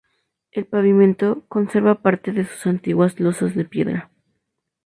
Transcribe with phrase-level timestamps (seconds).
[0.51, 4.09] El pavimento conserva parte de sus antiguas losas de piedra.